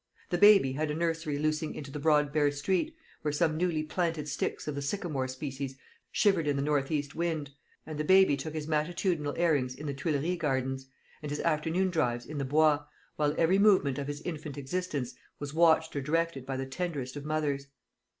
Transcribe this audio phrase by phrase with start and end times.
[0.31, 4.27] The baby had a nursery loosing into the broad bare street, where some newly planted
[4.27, 5.75] sticks of the sycamore species
[6.11, 7.51] shivered in the north east wind;
[7.85, 10.87] and the baby took his matutinal airings in the Tuileries Gardens,
[11.21, 12.83] and his afternoon drives in the Bois,
[13.15, 17.23] while every movement of his infant existence was watched or directed by the tenderest of
[17.23, 17.67] mothers.